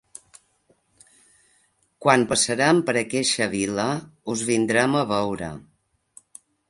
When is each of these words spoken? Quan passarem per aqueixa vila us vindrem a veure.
Quan 2.05 2.25
passarem 2.31 2.79
per 2.87 2.95
aqueixa 3.03 3.49
vila 3.53 3.87
us 4.37 4.45
vindrem 4.49 4.99
a 5.03 5.05
veure. 5.13 5.51